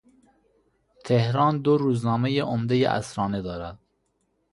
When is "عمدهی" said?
2.39-2.83